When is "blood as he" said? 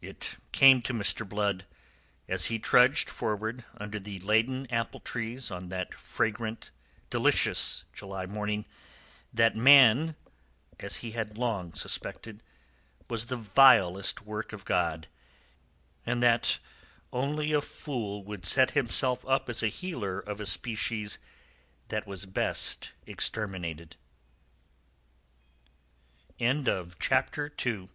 1.28-2.60